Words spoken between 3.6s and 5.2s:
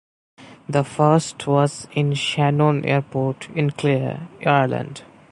Clare, Ireland.